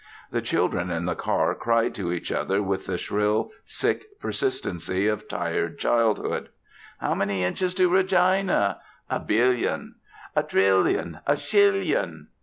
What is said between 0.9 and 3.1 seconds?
the car cried to each other with the